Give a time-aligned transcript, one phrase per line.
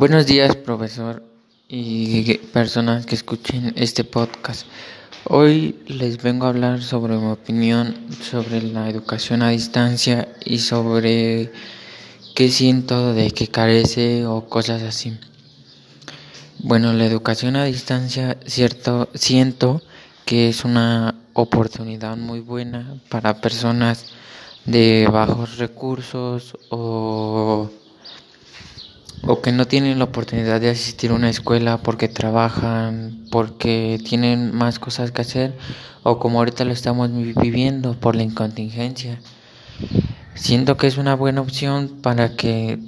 [0.00, 1.22] Buenos días, profesor
[1.68, 4.66] y personas que escuchen este podcast.
[5.24, 11.52] Hoy les vengo a hablar sobre mi opinión sobre la educación a distancia y sobre
[12.34, 15.18] qué siento de que carece o cosas así.
[16.60, 19.82] Bueno, la educación a distancia, cierto, siento
[20.24, 24.06] que es una oportunidad muy buena para personas
[24.64, 27.70] de bajos recursos o
[29.22, 34.54] o que no tienen la oportunidad de asistir a una escuela porque trabajan, porque tienen
[34.54, 35.54] más cosas que hacer
[36.02, 39.20] o como ahorita lo estamos viviendo por la incontingencia.
[40.34, 42.78] Siento que es una buena opción para que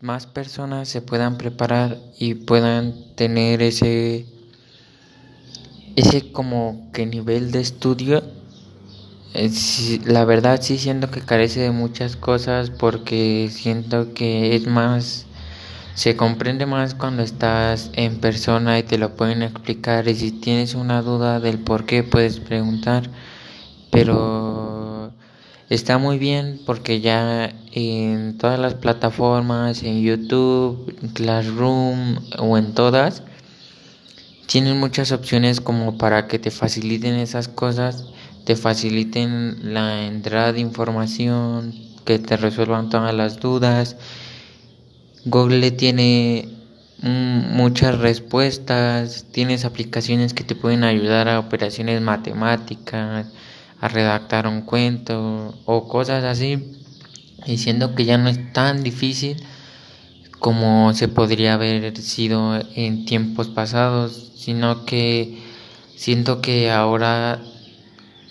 [0.00, 4.26] más personas se puedan preparar y puedan tener ese
[5.94, 8.22] ese como que nivel de estudio
[9.34, 9.50] eh,
[10.04, 15.26] la verdad sí siento que carece de muchas cosas porque siento que es más
[15.94, 20.74] se comprende más cuando estás en persona y te lo pueden explicar y si tienes
[20.74, 23.10] una duda del por qué puedes preguntar,
[23.90, 25.12] pero
[25.68, 33.22] está muy bien porque ya en todas las plataformas, en YouTube, Classroom o en todas,
[34.46, 38.06] tienen muchas opciones como para que te faciliten esas cosas,
[38.44, 41.74] te faciliten la entrada de información,
[42.04, 43.96] que te resuelvan todas las dudas
[45.24, 46.48] Google tiene
[47.00, 53.28] mm, muchas respuestas, tienes aplicaciones que te pueden ayudar a operaciones matemáticas,
[53.80, 56.76] a redactar un cuento o cosas así,
[57.46, 59.36] diciendo que ya no es tan difícil
[60.40, 65.38] como se podría haber sido en tiempos pasados, sino que
[65.94, 67.40] siento que ahora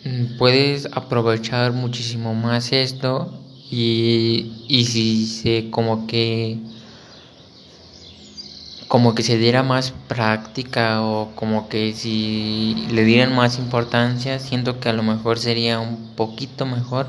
[0.04, 6.60] mm, puedes aprovechar muchísimo más esto y, y si se como que
[8.92, 14.82] como que se diera más práctica o como que si le dieran más importancia, siento
[14.82, 17.08] que a lo mejor sería un poquito mejor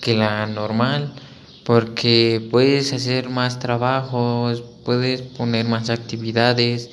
[0.00, 1.12] que la normal,
[1.64, 6.90] porque puedes hacer más trabajos, puedes poner más actividades,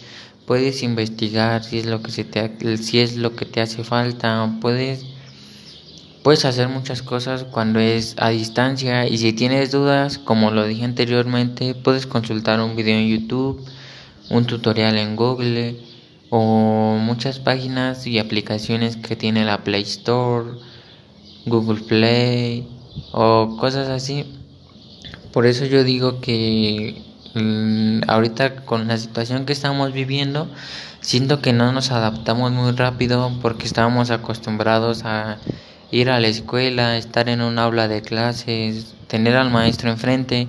[0.47, 4.57] puedes investigar si es lo que se te si es lo que te hace falta,
[4.59, 5.06] puedes
[6.23, 10.83] puedes hacer muchas cosas cuando es a distancia y si tienes dudas, como lo dije
[10.83, 13.63] anteriormente, puedes consultar un video en YouTube
[14.29, 15.78] un tutorial en Google
[16.29, 20.51] o muchas páginas y aplicaciones que tiene la Play Store,
[21.45, 22.68] Google Play
[23.12, 24.25] o cosas así.
[25.34, 27.01] Por eso yo digo que
[27.35, 30.47] mm, ahorita con la situación que estamos viviendo,
[31.01, 35.38] siento que no nos adaptamos muy rápido porque estábamos acostumbrados a
[35.91, 40.47] ir a la escuela, estar en un aula de clases, tener al maestro enfrente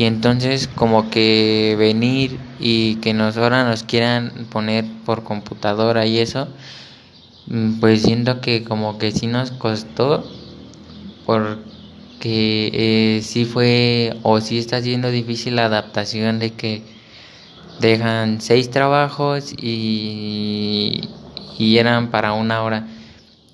[0.00, 6.20] y entonces como que venir y que nos ahora nos quieran poner por computadora y
[6.20, 6.48] eso
[7.48, 10.24] mm, pues siento que como que sí nos costó
[11.26, 16.82] porque eh, sí fue o sí está siendo difícil la adaptación de que
[17.78, 21.10] dejan seis trabajos y,
[21.58, 22.86] y eran para una hora.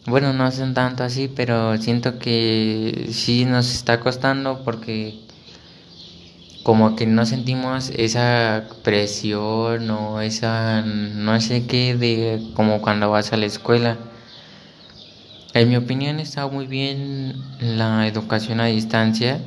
[0.07, 5.26] Bueno no son tanto así pero siento que sí nos está costando porque
[6.67, 13.33] como que no sentimos esa presión o esa no sé qué de como cuando vas
[13.33, 13.97] a la escuela.
[15.55, 19.41] En mi opinión está muy bien la educación a distancia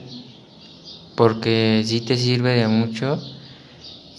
[1.16, 3.22] porque sí te sirve de mucho.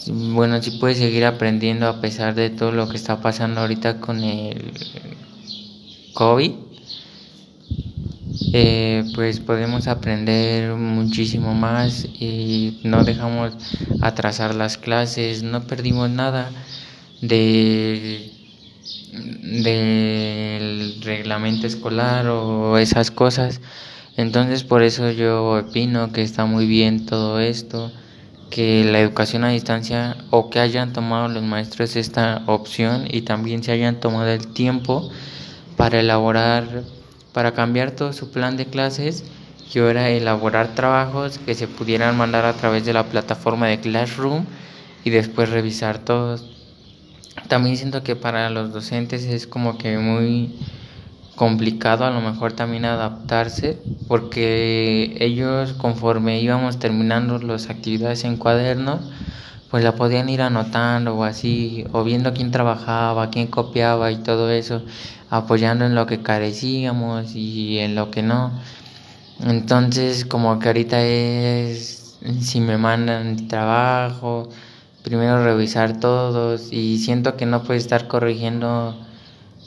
[0.07, 4.23] Bueno, sí puedes seguir aprendiendo a pesar de todo lo que está pasando ahorita con
[4.23, 4.75] el
[6.13, 6.53] COVID
[8.53, 13.55] eh, pues podemos aprender muchísimo más y no dejamos
[14.01, 16.51] atrasar las clases, no perdimos nada
[17.21, 18.33] de
[19.13, 23.61] del reglamento escolar o esas cosas.
[24.17, 27.91] Entonces por eso yo opino que está muy bien todo esto,
[28.51, 33.63] que la educación a distancia o que hayan tomado los maestros esta opción y también
[33.63, 35.11] se hayan tomado el tiempo
[35.77, 36.83] para elaborar
[37.33, 39.25] para cambiar todo su plan de clases
[39.73, 44.45] y ahora elaborar trabajos que se pudieran mandar a través de la plataforma de Classroom
[45.05, 46.45] y después revisar todos.
[47.49, 50.55] También siento que para los docentes es como que muy
[51.37, 53.79] complicado a lo mejor también adaptarse
[54.09, 59.01] porque ellos conforme íbamos terminando las actividades en cuadernos
[59.71, 64.51] pues la podían ir anotando o así, o viendo quién trabajaba, quién copiaba y todo
[64.51, 64.83] eso,
[65.31, 68.53] apoyando en lo que carecíamos y en lo que no.
[69.41, 74.49] Entonces, como que ahorita es, si me mandan trabajo,
[75.03, 78.97] primero revisar todos y siento que no puedes estar corrigiendo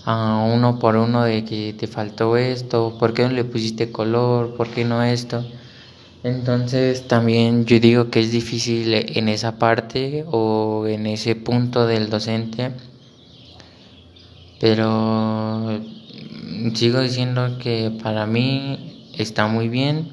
[0.05, 4.55] a uno por uno de que te faltó esto, por qué no le pusiste color,
[4.55, 5.45] por qué no esto.
[6.23, 12.09] Entonces también yo digo que es difícil en esa parte o en ese punto del
[12.09, 12.71] docente,
[14.61, 15.81] pero
[16.75, 20.11] sigo diciendo que para mí está muy bien,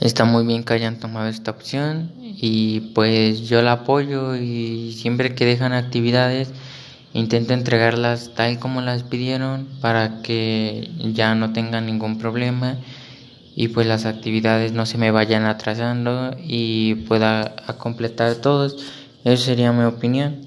[0.00, 5.36] está muy bien que hayan tomado esta opción y pues yo la apoyo y siempre
[5.36, 6.50] que dejan actividades
[7.12, 12.78] intento entregarlas tal como las pidieron para que ya no tengan ningún problema
[13.54, 18.76] y pues las actividades no se me vayan atrasando y pueda completar todos.
[19.24, 20.40] Esa sería mi opinión.